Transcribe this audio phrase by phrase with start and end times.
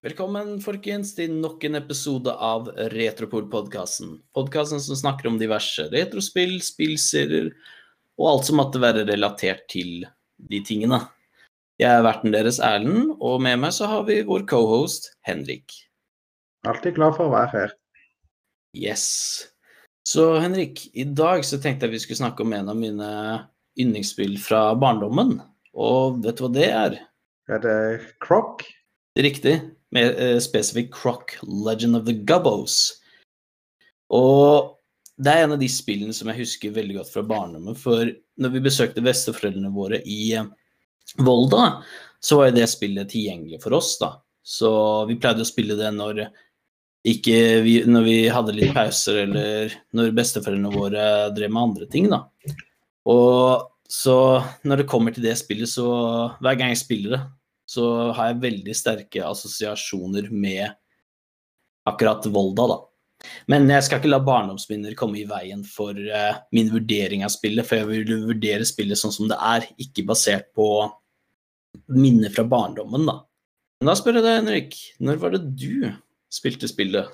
[0.00, 4.14] Velkommen folkens til nok en episode av Retropol-podkasten.
[4.32, 7.50] Podkasten som snakker om diverse retrospill, spillserier
[8.16, 10.06] og alt som måtte være relatert til
[10.40, 11.02] de tingene.
[11.76, 15.76] Jeg er verten deres Erlend, og med meg så har vi vår cohost Henrik.
[16.64, 17.74] Alltid glad for å være her.
[18.72, 19.04] Yes.
[20.08, 23.10] Så Henrik, i dag så tenkte jeg vi skulle snakke om en av mine
[23.76, 25.36] yndlingsspill fra barndommen.
[25.76, 26.98] Og vet du hva det er?
[27.52, 27.76] Er det
[28.24, 28.64] Croc?
[29.20, 29.58] Riktig.
[29.94, 32.76] Mer eh, spesifikt Croc Legend of the Gubbos.
[34.14, 34.76] Og
[35.20, 37.76] det er en av de spillene som jeg husker veldig godt fra barndommen.
[37.78, 38.08] For
[38.40, 40.48] når vi besøkte besteforeldrene våre i eh,
[41.18, 41.80] Volda,
[42.22, 44.14] så var jo det spillet tilgjengelig for oss, da.
[44.46, 44.70] Så
[45.08, 46.24] vi pleide å spille det når
[47.10, 51.04] ikke vi, når vi hadde litt pauser, eller når besteforeldrene våre
[51.36, 52.26] drev med andre ting, da.
[53.08, 54.16] Og så
[54.68, 55.86] når det kommer til det spillet, så
[56.38, 57.22] hver gang jeg spiller det,
[57.70, 60.72] så har jeg veldig sterke assosiasjoner med
[61.88, 62.78] akkurat Volda, da.
[63.52, 67.66] Men jeg skal ikke la barndomsminner komme i veien for uh, min vurdering av spillet,
[67.68, 70.66] for jeg vil vurdere spillet sånn som det er, ikke basert på
[71.94, 73.20] minner fra barndommen, da.
[73.80, 75.86] Men da spør jeg deg, Henrik, når var det du
[76.32, 77.12] spilte spillet?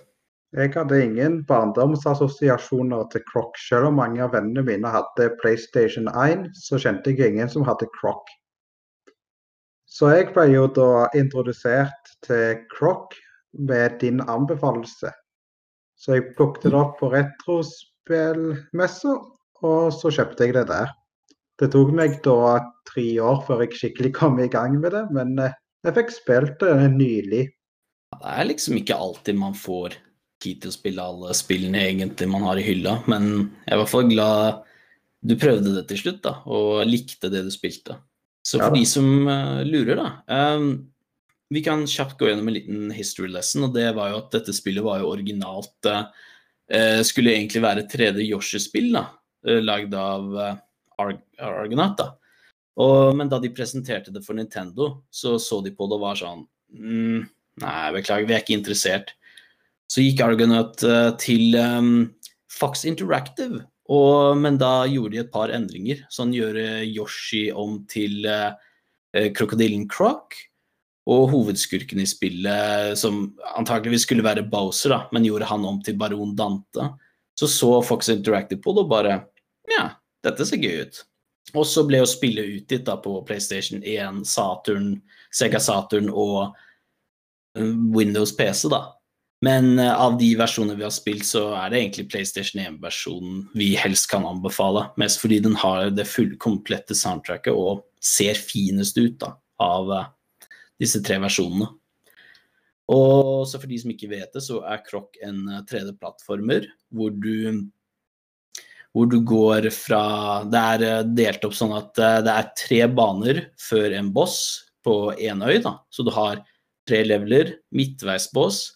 [0.56, 3.58] Jeg hadde ingen barndomsassosiasjoner til Croc.
[3.60, 7.90] Selv om mange av vennene mine hadde PlayStation 1, så kjente jeg ingen som hadde
[7.98, 8.30] Croc.
[9.96, 13.14] Så jeg ble jo da introdusert til Croc
[13.56, 15.08] med din anbefalelse.
[15.96, 19.14] Så jeg plukket det opp på retrospillmessa,
[19.64, 20.90] og så kjøpte jeg det der.
[21.56, 22.58] Det tok meg da
[22.90, 25.54] tre år før jeg skikkelig kom i gang med det, men eh,
[25.86, 27.46] jeg fikk spilt det nylig.
[28.16, 29.96] Det er liksom ikke alltid man får
[30.44, 33.30] tid til å spille alle spillene egentlig man har i hylla, men
[33.64, 34.60] jeg er i hvert fall glad
[35.24, 37.96] du prøvde det til slutt, da, og likte det du spilte.
[38.46, 40.68] Så for ja, de som uh, lurer, da um,
[41.50, 44.54] Vi kan kjapt gå gjennom en liten history lesson, og det var jo at dette
[44.54, 46.06] spillet var jo originalt uh,
[47.06, 49.08] Skulle egentlig være 3D Yoshi-spill, da,
[49.48, 50.30] uh, lagd av
[50.96, 52.12] Arg Argonaut, da.
[52.80, 56.18] Og, men da de presenterte det for Nintendo, så så de på det og var
[56.20, 56.44] sånn
[56.76, 57.22] mm,
[57.62, 59.14] Nei, beklager, vi er ikke interessert.
[59.88, 62.10] Så gikk Argonaut uh, til um,
[62.52, 66.02] Fox Interactive, og, men da gjorde de et par endringer.
[66.10, 70.34] Sånn gjør Yoshi om til eh, krokodillen Croc.
[71.06, 75.94] Og hovedskurken i spillet, som antakeligvis skulle være Bowser, da, men gjorde han om til
[76.00, 76.88] baron Dante.
[77.38, 79.20] Så så Fox Interactive på det og bare
[79.70, 79.84] Ja,
[80.26, 80.98] dette ser gøy ut.
[81.54, 84.96] Og så ble jo spillet utgitt da på PlayStation 1, Saturn,
[85.30, 86.56] Sega Saturn og
[87.54, 88.95] eh, Windows PC, da.
[89.44, 93.74] Men uh, av de versjonene vi har spilt, så er det egentlig PlayStation 1-versjonen vi
[93.78, 94.86] helst kan anbefale.
[95.00, 100.06] Mest fordi den har det fullkomplette soundtracket og ser finest ut da, av uh,
[100.80, 101.68] disse tre versjonene.
[102.92, 107.66] Og så for de som ikke vet det, så er Croc en 3D-plattformer hvor du
[108.96, 112.80] hvor du går fra Det er eh, delt opp sånn at eh, det er tre
[112.88, 114.38] baner før en boss
[114.86, 115.58] på én øy.
[115.60, 115.76] da.
[115.92, 116.40] Så du har
[116.88, 118.75] tre leveler, midtveisboss,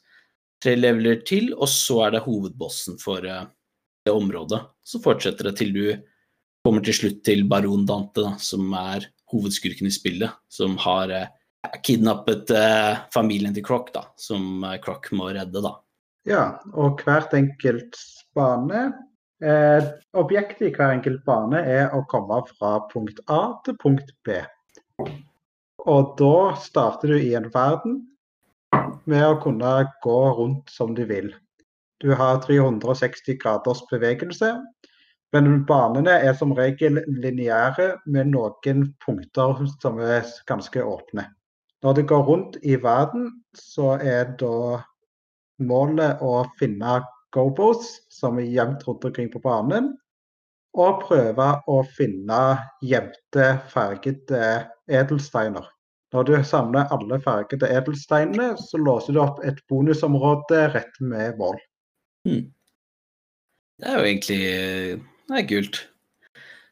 [0.63, 3.49] tre leveler til, og så er det hovedbossen for eh,
[4.07, 4.63] det området.
[4.87, 5.85] Så fortsetter det til du
[6.65, 11.29] kommer til slutt til baron Dante, da, som er hovedskurken i spillet, som har eh,
[11.87, 15.77] kidnappet eh, familien til Croc, da, som Croc må redde, da.
[16.29, 16.45] Ja,
[16.77, 17.97] og hvert enkelt
[18.37, 18.91] bane
[19.41, 19.85] Eh,
[20.21, 24.37] objektet i hver enkelt bane er å komme fra punkt A til punkt B.
[25.89, 28.03] Og da starter du i en verden
[29.11, 29.73] med å kunne
[30.05, 31.33] gå rundt som du vil.
[32.01, 34.55] Du har 360 graders bevegelse,
[35.33, 41.27] men banene er som regel lineære med noen punkter som er ganske åpne.
[41.85, 44.81] Når du går rundt i verden, så er da
[45.61, 47.01] målet å finne
[47.33, 49.95] gobos som er gjemt rundt omkring på banen.
[50.77, 52.41] Og prøve å finne
[52.87, 54.43] gjemte, fargede
[54.87, 55.67] edelsteiner.
[56.15, 61.61] Når du samler alle fargede edelsteinene, så låser du opp et bonusområde rett med mål.
[62.27, 62.49] Hmm.
[63.81, 64.43] Det er jo egentlig
[65.31, 65.79] Det er kult.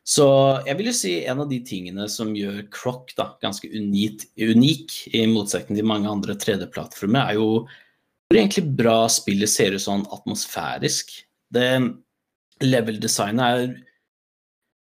[0.08, 0.24] Så
[0.64, 4.94] jeg vil jo si en av de tingene som gjør Croc da, ganske unikt, unik,
[5.12, 7.48] i motsetning til mange andre 3D-plattformer, er jo
[8.28, 11.12] hvor egentlig bra spillet ser ut sånn atmosfærisk.
[11.52, 11.68] Det
[12.64, 13.76] level-designet er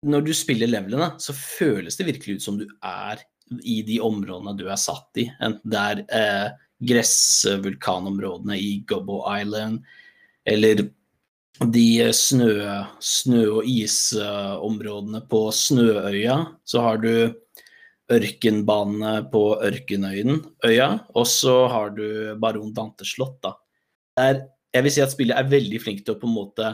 [0.05, 3.23] Når du spiller levelene, så føles det virkelig ut som du er
[3.61, 5.27] i de områdene du er satt i.
[5.43, 6.47] Enten det er eh,
[6.85, 9.83] gressvulkanområdene i Gobbo Island,
[10.45, 10.87] eller
[11.71, 12.51] de snø,
[12.99, 16.39] snø- og isområdene på Snøøya.
[16.67, 17.31] Så har du
[18.11, 23.55] ørkenbanene på Ørkenøya, og så har du Baron Dante slott, da.
[24.19, 24.43] Der,
[24.75, 26.73] jeg vil si at spillet er veldig flink til å på en måte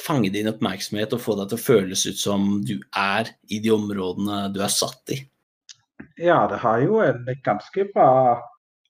[0.00, 3.72] fange din oppmerksomhet og få deg til å føles ut som du er i de
[3.74, 5.20] områdene du er satt i.
[6.20, 8.10] Ja, det har jo en ganske bra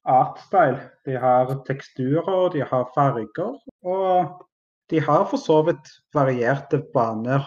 [0.08, 0.80] artstyle.
[1.04, 4.44] De har teksturer, de har farger, og
[4.90, 7.46] de har for så vidt varierte baner.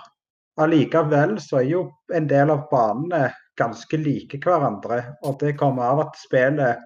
[0.61, 6.07] Allikevel så er jo en del av banene ganske like hverandre, og det kommer av
[6.07, 6.81] at spillet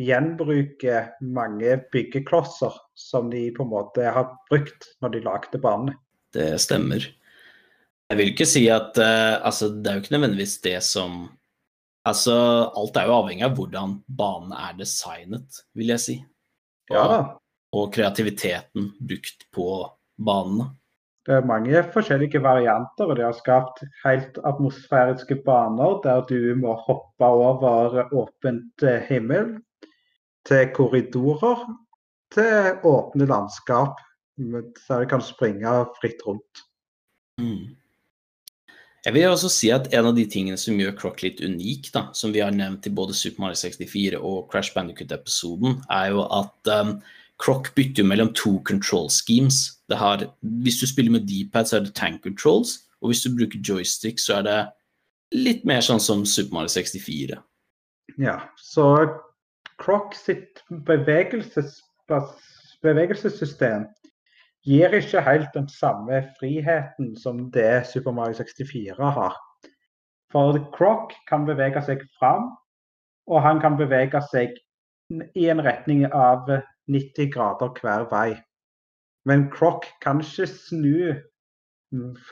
[0.00, 5.94] gjenbruker mange byggeklosser som de på en måte har brukt når de lagde banene.
[6.34, 7.06] Det stemmer.
[8.10, 11.28] Jeg vil ikke si at uh, Altså, det er jo ikke nødvendigvis det som
[12.04, 12.34] Altså,
[12.76, 16.16] alt er jo avhengig av hvordan banen er designet, vil jeg si.
[16.92, 17.20] Og, ja.
[17.72, 19.68] og kreativiteten brukt på
[20.20, 20.68] banene.
[21.24, 26.74] Det er mange forskjellige varianter, og de har skapt helt atmosfæriske baner der du må
[26.84, 29.54] hoppe over åpent eh, himmel,
[30.44, 31.64] til korridorer,
[32.34, 34.02] til åpne landskap
[34.36, 36.64] der du kan springe fritt rundt.
[37.40, 37.72] Mm.
[39.04, 42.06] Jeg vil også si at en av de tingene som gjør Croc litt unik, da,
[42.16, 46.70] som vi har nevnt i både Super Mario 64 og Crash Bandicut-episoden, er jo at
[46.72, 46.94] um,
[47.42, 49.74] Croc bytter mellom to control schemes.
[49.92, 50.24] Har,
[50.64, 54.22] hvis du spiller med D-pad, så er det tank controls, og hvis du bruker joystick,
[54.22, 54.58] så er det
[55.36, 57.36] litt mer sånn som Super Mario 64.
[58.16, 58.88] Ja, så
[59.82, 61.82] Croc sitt bevegelses,
[62.80, 63.84] bevegelsessystem
[64.64, 69.36] gir ikke helt den samme friheten som det Super Mario 64 har.
[70.32, 72.50] For Croc kan bevege seg fram,
[73.28, 74.56] og han kan bevege seg
[75.36, 76.48] i en retning av
[76.90, 78.30] 90 grader hver vei.
[79.28, 81.14] Men Croc kan ikke snu,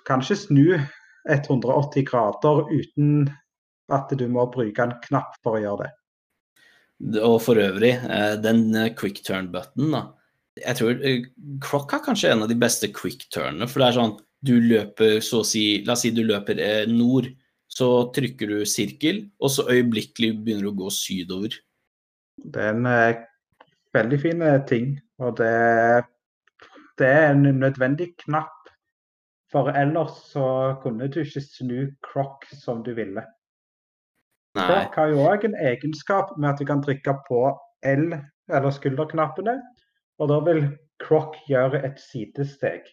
[0.08, 0.66] kan ikke snu
[1.28, 3.28] 180 grader uten
[3.92, 5.92] at du må bruke en knapp for å gjøre det.
[7.22, 10.02] Og for øvrig, eh, den quick turn-button, da
[10.60, 11.24] jeg tror uh,
[11.64, 13.68] Croc er kanskje en av de beste quick turnene.
[13.70, 16.86] For det er sånn du løper så å si La oss si du løper eh,
[16.90, 17.30] nord.
[17.72, 21.54] Så trykker du sirkel, og så øyeblikkelig begynner du å gå sydover.
[22.36, 23.22] Det er en eh,
[23.96, 24.90] veldig fin eh, ting.
[25.22, 25.52] Og det,
[27.00, 28.58] det, er en nødvendig knapp.
[29.52, 30.44] For ellers så
[30.82, 33.24] kunne du ikke snu Croc som du ville.
[34.58, 34.66] Nei.
[34.68, 37.40] Croc har jo òg en egenskap med at du kan trykke på
[37.88, 38.10] L,
[38.52, 39.56] eller skulderknappene,
[40.22, 40.64] og da vil
[41.02, 42.86] Croc gjøre et sidesteg.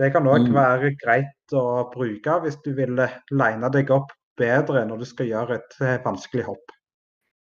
[0.00, 0.56] Det kan òg mm.
[0.56, 5.58] være greit å bruke hvis du vil line deg opp bedre når du skal gjøre
[5.58, 6.72] et eh, vanskelig hopp.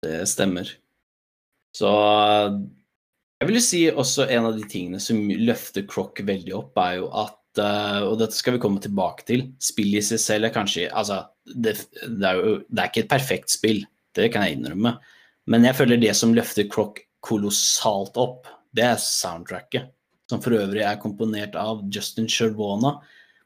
[0.04, 0.68] Det stemmer.
[1.72, 1.88] Så
[3.40, 7.08] jeg vil si også en av de tingene som løfter Croc veldig opp, er jo
[7.22, 9.46] at eh, og dette skal vi komme tilbake til.
[9.62, 13.14] Spill i seg selv er kanskje Altså, det, det, er jo det er ikke et
[13.14, 13.80] perfekt spill,
[14.18, 14.98] det kan jeg innrømme.
[15.48, 19.90] Men jeg føler det som løfter Croc kolossalt opp, det er soundtracket.
[20.30, 22.96] Som for øvrig er komponert av Justin Sherwana.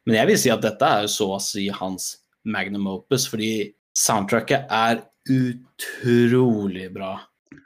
[0.07, 2.13] Men jeg vil si at dette er så å si hans
[2.47, 7.17] magnum opus, fordi soundtracket er utrolig bra.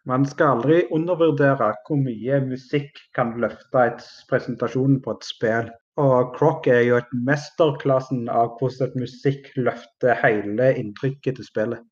[0.09, 5.71] Man skal aldri undervurdere hvor mye musikk kan løfte et presentasjon på et spill.
[6.01, 11.83] Og Croc er jo et mesterklassen av hvordan musikk løfter hele inntrykket til spillet.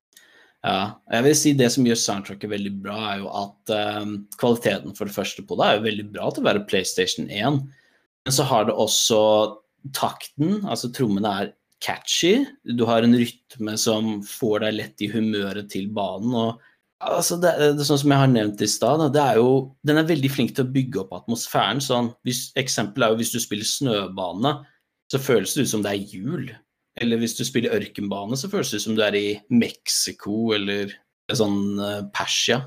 [0.66, 3.72] Ja, jeg vil si Det som gjør soundtracket veldig bra, er jo at
[4.02, 7.28] um, kvaliteten for det første på det er jo veldig bra til å være PlayStation
[7.30, 7.60] 1.
[8.26, 9.20] Men så har det også
[9.94, 11.52] takten, altså trommene er
[11.84, 12.42] catchy.
[12.74, 16.34] Du har en rytme som får deg lett i humøret til banen.
[16.34, 16.58] og
[16.98, 20.66] altså det, det, Sånn som jeg har nevnt i stad, den er veldig flink til
[20.66, 21.82] å bygge opp atmosfæren.
[21.84, 24.56] sånn, hvis, Eksempel er jo hvis du spiller snøbane,
[25.08, 26.50] så føles det ut som det er jul.
[27.00, 30.90] Eller hvis du spiller ørkenbane, så føles det som du er i Mexico eller
[31.30, 32.62] sånn uh, Persia.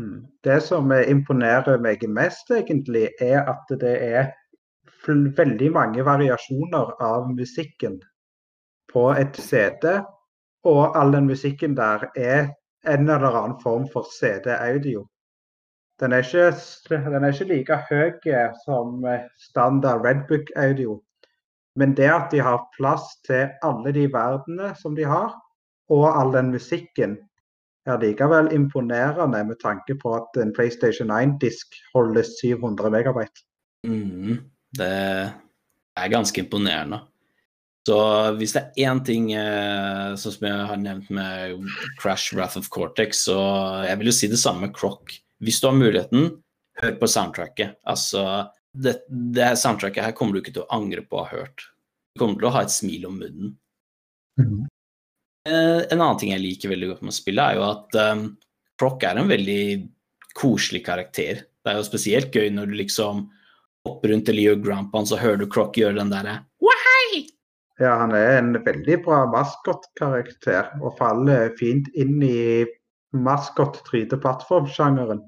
[0.00, 0.26] Hmm.
[0.44, 4.30] Det som imponerer meg mest, egentlig, er at det er
[5.06, 8.00] veldig mange variasjoner av musikken
[8.92, 10.00] på et CD.
[10.68, 12.50] Og all den musikken der er
[12.88, 15.06] en eller annen form for CD-audio.
[16.00, 18.12] Den, den, er ikke like høy
[18.64, 19.04] som
[19.38, 21.00] standard Redbook-audio.
[21.78, 25.34] Men det at de har plass til alle de verdenene som de har,
[25.90, 27.18] og all den musikken,
[27.88, 33.46] er likevel imponerende med tanke på at en PlayStation 1-disk holder 700 megabyte.
[33.88, 34.36] Mm,
[34.76, 34.90] det
[35.96, 37.00] er ganske imponerende.
[37.88, 37.96] Så
[38.36, 41.56] hvis det er én ting eh, sånn som jeg har nevnt med
[41.98, 43.38] Crash Wrath of Cortex, så
[43.86, 45.16] jeg vil jo si det samme med Croc.
[45.40, 46.28] Hvis du har muligheten,
[46.82, 47.78] hør på soundtracket.
[47.88, 48.22] Altså
[48.72, 51.66] det, det soundtracket her kommer du ikke til å angre på å ha hørt.
[52.14, 53.56] Du kommer til å ha et smil om munnen.
[54.40, 54.60] Mm.
[55.48, 58.26] En annen ting jeg liker veldig godt med å spille, er jo at um,
[58.80, 59.62] Croc er en veldig
[60.38, 61.46] koselig karakter.
[61.60, 63.26] Det er jo spesielt gøy når du liksom
[63.88, 66.42] hopper rundt eller gjør Grandpaen, så hører du Croc gjøre den derre
[67.80, 72.66] Ja, han er en veldig bra maskotkarakter og faller fint inn i
[73.16, 75.22] maskot-3D-plattformsjangeren.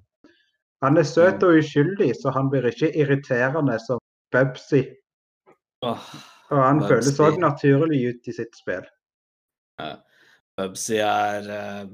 [0.82, 4.00] Han er søt og uskyldig, så han blir ikke irriterende som
[4.34, 4.82] Bubsy.
[5.86, 6.00] Oh,
[6.50, 6.88] Og han Bubsy.
[6.90, 8.84] føles òg naturlig ut i sitt spill.
[10.58, 11.86] Bubsy er, eh,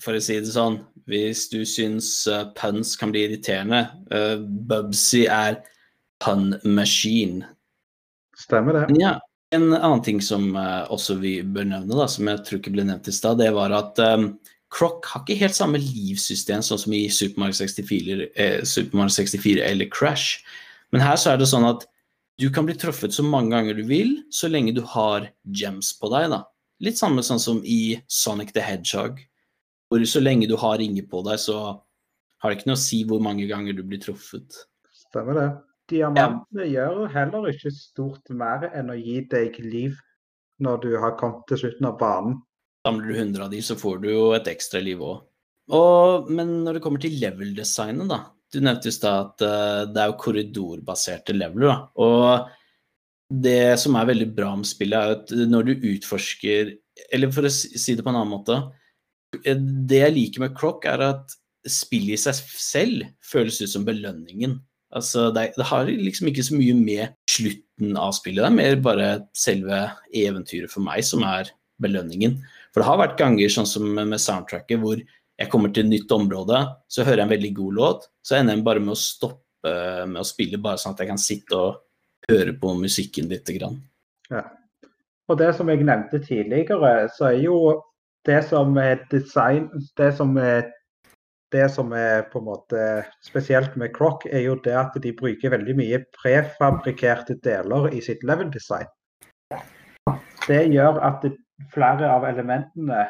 [0.00, 5.26] for å si det sånn, hvis du syns eh, puns kan bli irriterende, eh, Bubsy
[5.26, 5.60] er
[6.22, 7.44] pun machine.
[8.36, 9.00] Stemmer det?
[9.00, 9.18] Ja,
[9.52, 13.08] en annen ting som også vi bør nevne, da, som jeg tror ikke ble nevnt
[13.08, 14.00] i stad, det var at
[14.74, 19.14] Croc har ikke helt samme livssystem sånn som i Super Mario 64, eh, Super Mario
[19.14, 20.42] 64 eller Crash.
[20.92, 21.86] Men her så er det sånn at
[22.40, 26.10] du kan bli truffet så mange ganger du vil, så lenge du har gems på
[26.12, 26.28] deg.
[26.34, 26.42] da.
[26.84, 29.22] Litt samme sånn som i Sonic the Hedgehog,
[29.88, 31.56] hvor så lenge du har ringer på deg, så
[32.42, 34.66] har det ikke noe å si hvor mange ganger du blir truffet.
[34.92, 35.48] Stemmer det.
[35.86, 39.94] Diamantene gjør heller ikke stort mer enn å gi deg liv
[40.58, 42.40] når du har kommet til slutten av banen.
[42.86, 45.24] Samler du 100 av de, så får du jo et ekstra liv òg.
[46.30, 48.20] Men når det kommer til level-designet, da.
[48.54, 51.66] Du nevnte i stad at uh, det er jo korridorbaserte leveler.
[51.66, 51.78] da.
[51.98, 56.76] Og det som er veldig bra med spillet, er at når du utforsker
[57.12, 58.54] Eller for å si det på en annen måte
[59.42, 61.34] eh, Det jeg liker med Crock, er at
[61.66, 64.60] spillet i seg selv føles ut som belønningen.
[64.94, 68.76] Altså, det, det har liksom ikke så mye med slutten av spillet, det er mer
[68.84, 69.80] bare selve
[70.14, 71.50] eventyret for meg som er
[71.82, 72.38] belønningen.
[72.76, 76.10] For det har vært ganger sånn som med soundtracket, hvor jeg kommer til et nytt
[76.12, 76.58] område,
[76.92, 79.72] så hører jeg en veldig god låt, så ender jeg bare med å stoppe
[80.04, 81.78] med å spille, bare sånn at jeg kan sitte og
[82.28, 83.78] høre på musikken lite grann.
[84.28, 87.56] Og det som jeg nevnte tidligere, så er jo
[88.28, 90.68] det som er design Det som er,
[91.56, 92.84] det som er på en måte
[93.24, 98.20] spesielt med Croc, er jo det at de bruker veldig mye prefabrikerte deler i sitt
[98.20, 98.92] level design.
[100.44, 101.24] Det gjør at
[101.72, 103.06] flere av elementene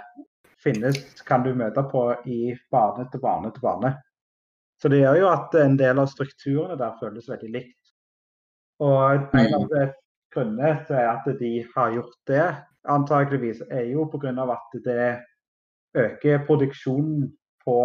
[0.63, 3.93] finnes, kan du møte på i bane til bane til bane.
[4.81, 7.93] Så det gjør jo at en del av strukturene der føles veldig likt.
[8.85, 9.87] Og en av de
[10.35, 12.49] grunnene til at de har gjort det,
[12.87, 14.35] antakeligvis, er jo pga.
[14.53, 15.07] at det
[15.97, 17.33] øker produksjonen
[17.65, 17.79] på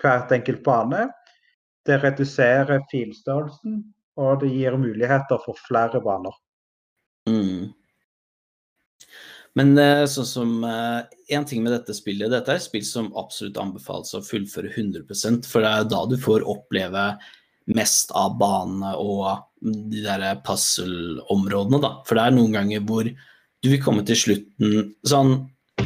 [0.00, 1.08] hvert enkelt bane.
[1.86, 3.82] Det reduserer filstørrelsen,
[4.16, 6.34] og det gir muligheter for flere baner.
[7.28, 7.74] Mm.
[9.56, 13.08] Men eh, sånn som én En ting med dette spillet Dette er et spill som
[13.16, 17.08] absolutt anbefales å fullføre 100 for det er da du får oppleve
[17.74, 21.90] mest av banene og de der puzzle-områdene, da.
[22.06, 25.38] For det er noen ganger hvor du vil komme til slutten Sånn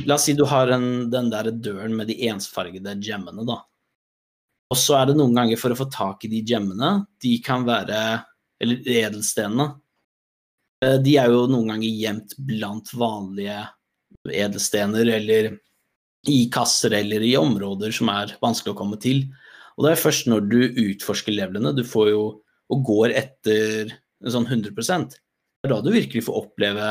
[0.07, 3.57] La oss si du har en, den der døren med de ensfargede gemmene, da.
[4.71, 7.67] Og så er det noen ganger for å få tak i de gemmene, de kan
[7.67, 7.99] være
[8.61, 9.73] Eller edelstenene.
[10.85, 13.63] Eh, De er jo noen ganger gjemt blant vanlige
[14.31, 15.55] edelstener, eller
[16.29, 19.25] i kasser eller i områder som er vanskelig å komme til.
[19.79, 22.25] Og det er først når du utforsker levelene, du får jo
[22.71, 24.77] og går etter sånn 100
[25.11, 26.91] Det er da du virkelig får oppleve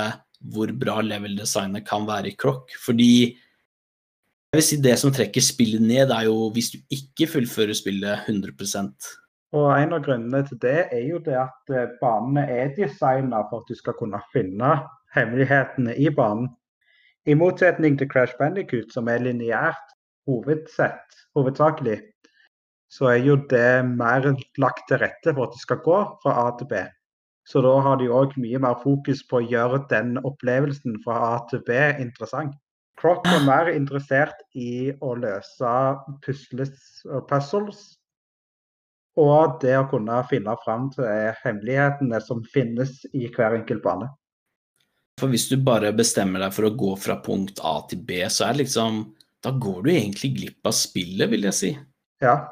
[0.49, 2.73] hvor bra level-designet kan være i Croc.
[2.83, 7.77] Fordi jeg vil si det som trekker spillet ned, er jo hvis du ikke fullfører
[7.77, 8.55] spillet 100
[9.57, 13.63] Og en av grunnene til det er jo det at eh, banene er designa for
[13.63, 14.75] at du skal kunne finne
[15.15, 16.51] hemmelighetene i banen.
[17.25, 19.95] I motsetning til Crash Bandicoot, som er lineært
[20.29, 21.97] hovedsett, hovedsakelig,
[22.93, 24.29] så er jo det mer
[24.61, 26.85] lagt til rette for at det skal gå fra A til B.
[27.49, 31.35] Så da har de òg mye mer fokus på å gjøre den opplevelsen fra A
[31.49, 32.53] til B interessant.
[33.01, 35.73] Croc er mer interessert i å løse
[36.25, 37.98] pusles og puzzles
[39.19, 41.07] og det å kunne finne fram til
[41.43, 44.09] hemmelighetene som finnes i hver enkelt bane.
[45.19, 48.47] For hvis du bare bestemmer deg for å gå fra punkt A til B, så
[48.47, 49.01] er det liksom
[49.43, 51.69] Da går du egentlig glipp av spillet, vil jeg si.
[52.19, 52.49] Ja,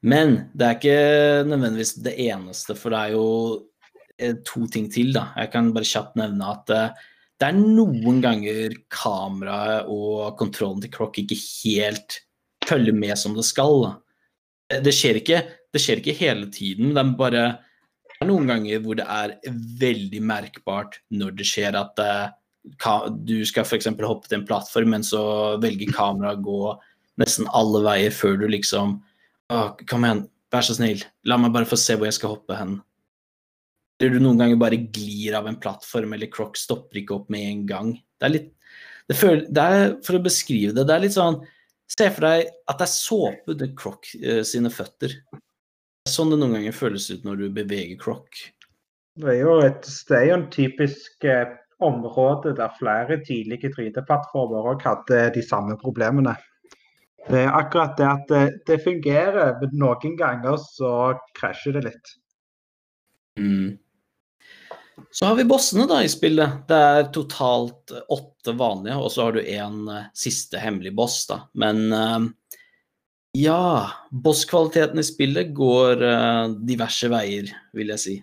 [0.00, 3.26] Men det er ikke nødvendigvis det eneste, for det er jo
[4.16, 5.26] eh, to ting til, da.
[5.36, 7.02] Jeg kan bare kjapt nevne at eh,
[7.38, 12.20] det er noen ganger kameraet og kontrollen til Croc ikke helt
[12.66, 13.82] følger med som det skal.
[13.84, 13.92] Da.
[14.68, 15.38] Det- Det skjer ikke,
[15.72, 17.44] det skjer ikke hele tiden, det er bare
[18.24, 19.36] noen ganger hvor det er
[19.78, 23.86] veldig merkbart når det skjer at uh, du skal f.eks.
[23.86, 26.78] hoppe til en plattform, men så velger kameraet å gå
[27.22, 29.02] nesten alle veier før du liksom
[29.88, 32.82] Kom igjen, vær så snill, la meg bare få se hvor jeg skal hoppe hen.
[33.98, 37.46] Eller du noen ganger bare glir av en plattform, eller Croc stopper ikke opp med
[37.46, 37.94] en gang.
[38.20, 38.50] Det er litt,
[39.08, 41.40] det, føler, det er, For å beskrive det, det er litt sånn
[41.88, 45.14] Se for deg at det er såpe under Croc eh, sine føtter.
[45.32, 48.42] Er sånn det noen ganger føles ut når du beveger Croc.
[49.18, 54.68] Det er jo, et, det er jo en typisk eh, område der flere tidlige 3D-plattformer
[54.74, 56.36] òg hadde de samme problemene.
[57.28, 60.92] Det er akkurat det at det, det fungerer, men noen ganger så
[61.36, 62.14] krasjer det litt.
[63.40, 63.76] Mm.
[65.10, 66.62] Så har vi bossene da i spillet.
[66.68, 71.42] Det er totalt åtte vanlige, og så har du en uh, siste hemmelig boss, da.
[71.58, 72.26] Men uh,
[73.36, 76.00] ja Bosskvaliteten i spillet går
[76.66, 78.14] diverse veier, vil jeg si.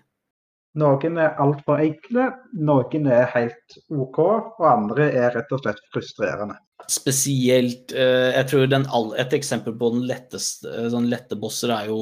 [0.76, 2.26] Noen er altfor enkle,
[2.58, 6.58] noen er helt OK, og andre er rett og slett frustrerende.
[6.90, 12.00] Spesielt Jeg tror all, et eksempel på den letteste, sånn lette bosser er jo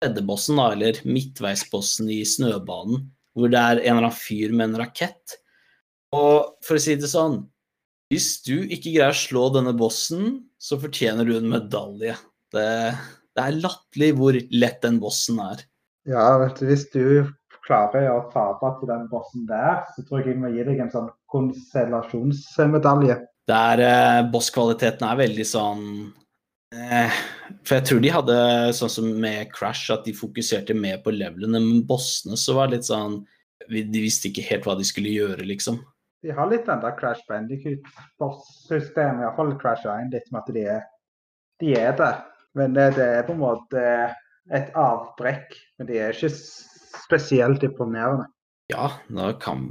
[0.00, 4.82] tredjebossen, da, eller midtveisbossen i Snøbanen hvor det er en eller annen fyr med en
[4.82, 5.38] rakett.
[6.16, 7.42] Og for å si det sånn
[8.08, 12.14] Hvis du ikke greier å slå denne bossen, så fortjener du en medalje.
[12.54, 12.68] Det,
[13.36, 15.60] det er latterlig hvor lett den bossen er.
[16.08, 17.02] Ja, vet du, hvis du
[17.66, 20.94] klarer å tape til den bossen der, så tror jeg jeg må gi deg en
[20.94, 23.18] sånn konstellasjonsmedalje.
[23.48, 25.84] Der eh, bosskvaliteten er veldig sånn
[26.70, 28.38] For jeg tror de hadde
[28.76, 32.78] sånn som med Crash, at de fokuserte mer på levelene, men bossene så var det
[32.78, 33.22] litt sånn
[33.72, 35.80] De visste ikke helt hva de skulle gjøre, liksom.
[36.24, 40.86] De har litt den der Crash Bandicoot-boss-systemet, iallfall Crash 1, litt med at de er,
[41.62, 42.22] de er der.
[42.58, 43.82] Men det, det, er på en måte
[44.54, 45.54] et avbrekk.
[45.78, 48.26] Men de er ikke spesielt imponerende.
[48.72, 48.90] Ja,
[49.40, 49.68] kan,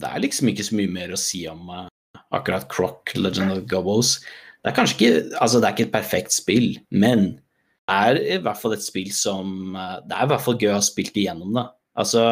[0.00, 1.88] det er liksom ikke så mye mer å si om uh,
[2.36, 4.18] akkurat Croc, Legend of Gobos.
[4.60, 7.30] Det er kanskje ikke Altså, det er ikke et perfekt spill, men
[7.90, 10.70] det er i hvert fall et spill som eh, Det er i hvert fall gøy
[10.70, 11.66] å ha spilt igjennom det.
[11.98, 12.24] Altså,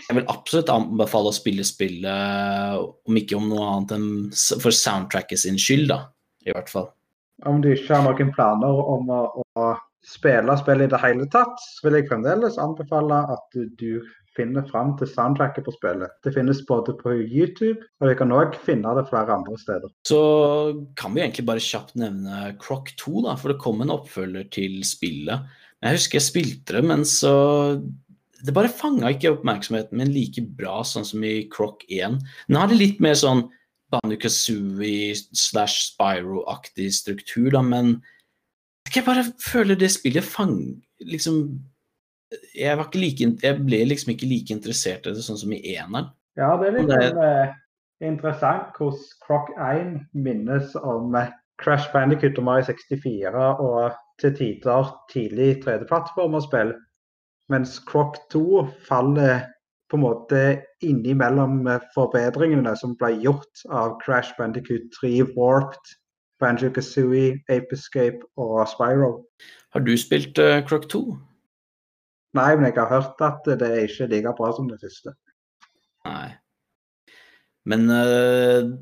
[0.00, 4.10] jeg vil absolutt anbefale å spille spillet, om ikke om noe annet enn
[4.62, 5.98] for soundtracket sin skyld, da.
[6.48, 6.90] I hvert fall.
[7.48, 9.22] Om du ikke har noen planer om å,
[9.58, 9.66] å
[10.06, 14.02] spille spillet i det hele tatt, vil jeg fremdeles anbefale at du
[14.36, 16.12] finner fram til soundtracket på spillet.
[16.24, 19.92] Det finnes både på YouTube, og vi kan òg finne det flere andre steder.
[20.08, 20.20] Så
[20.98, 24.80] kan vi egentlig bare kjapt nevne Croc 2, da, for det kom en oppfølger til
[24.88, 25.44] spillet.
[25.82, 27.82] Jeg husker jeg spilte det, men så
[28.42, 32.16] Det bare fanga ikke oppmerksomheten min like bra sånn som i Croc 1.
[32.48, 33.44] Den hadde litt mer sånn
[33.92, 38.00] Banukazooie slash Spyro-aktig struktur, da, men
[38.90, 40.56] jeg bare føler det spillet fang,
[41.06, 41.44] liksom
[42.54, 46.10] jeg, like, jeg, ble liksom ikke like interessert i det sånn som i eneren.
[46.38, 47.02] Ja, det er litt det...
[47.10, 47.58] En, uh,
[48.02, 51.30] interessant hvordan Croc 1 minnes om uh,
[51.62, 56.74] Crash Bandicut og Mario 64 og til tider tidlig 3D-plattformerspill,
[57.52, 59.46] mens Croc 2 faller
[59.90, 60.42] på en måte
[60.80, 65.96] innimellom forbedringene som ble gjort av Crash Bandicut 3 Warped,
[66.40, 69.12] Banjo Kazooie, Ape Escape og Spyro.
[69.72, 71.04] Har du spilt uh, Croc 2?
[72.36, 75.12] Nei, men jeg har hørt at det er ikke like bra som det siste.
[76.08, 76.30] Nei.
[77.68, 78.72] Men uh,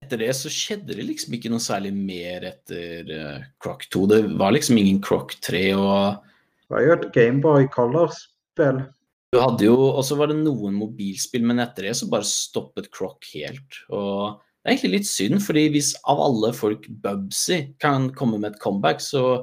[0.00, 4.06] etter det så skjedde det liksom ikke noe særlig mer etter uh, Croc 2.
[4.12, 8.84] Det var liksom ingen Croc 3 og Det var jo et Gameboy Color-spill.
[9.32, 12.90] Du hadde jo, Og så var det noen mobilspill, men etter det så bare stoppet
[12.92, 13.82] Croc helt.
[13.90, 18.52] Og det er egentlig litt synd, fordi hvis av alle folk Bubsy kan komme med
[18.52, 19.42] et comeback, så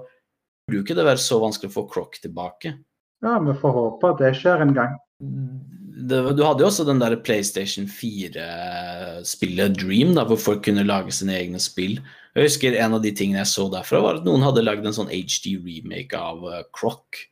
[0.69, 2.77] burde jo ikke det være så vanskelig å få Croc tilbake.
[3.25, 4.95] Ja, vi får håpe at det skjer en gang.
[5.19, 11.11] Det, du hadde jo også den der PlayStation 4-spillet Dream, da, hvor folk kunne lage
[11.15, 11.99] sine egne spill.
[12.37, 14.95] Jeg husker En av de tingene jeg så derfra, var at noen hadde lagd en
[14.95, 17.25] sånn HD-remake av uh, Croc.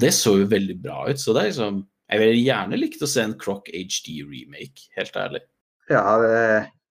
[0.00, 1.20] Det så jo veldig bra ut.
[1.20, 5.44] så det er liksom, Jeg ville gjerne likt å se en Croc HD-remake, helt ærlig.
[5.90, 6.40] Ja, det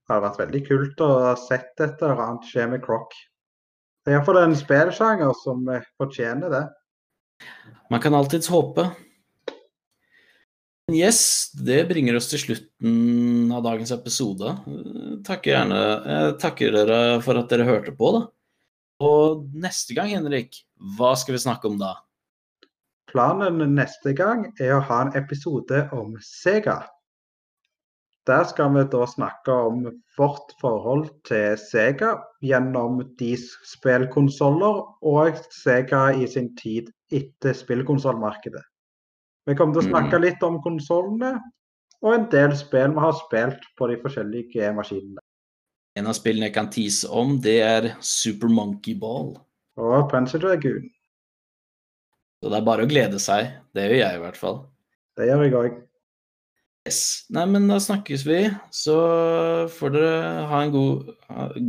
[0.09, 3.15] hadde vært veldig kult å ha sett et eller annet skje med Croc.
[4.05, 5.65] Det er iallfall en spillsjanger som
[5.99, 6.67] fortjener det.
[7.89, 8.85] Man kan alltids håpe.
[10.89, 14.55] Yes, det bringer oss til slutten av dagens episode.
[15.25, 18.21] Takker gjerne, jeg takker dere for at dere hørte på, da.
[19.05, 20.63] Og neste gang, Henrik,
[20.97, 21.93] hva skal vi snakke om da?
[23.09, 26.81] Planen neste gang er å ha en episode om Sega.
[28.29, 29.85] Der skal vi da snakke om
[30.17, 32.11] vårt forhold til Sega
[32.45, 38.61] gjennom deres spillkonsoller og Sega i sin tid etter spillkonsollmarkedet.
[39.49, 40.25] Vi kommer til å snakke mm.
[40.27, 41.39] litt om konsollene
[42.03, 45.25] og en del spill vi har spilt på de forskjellige maskinene.
[45.97, 49.33] En av spillene jeg kan tease om, det er Super Monkey Ball.
[49.81, 50.85] Og Panzer Dragoon.
[52.39, 53.55] Så det er bare å glede seg.
[53.73, 54.61] Det gjør jeg i hvert fall.
[55.17, 55.85] Det gjør jeg òg.
[56.89, 57.27] Yes.
[57.29, 58.39] Nei, men da snakkes vi.
[58.73, 58.95] Så
[59.75, 61.11] får dere ha en god,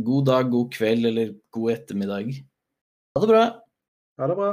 [0.07, 2.31] god dag, god kveld eller god ettermiddag.
[3.13, 3.43] Ha det bra.
[4.17, 4.51] Ha det bra.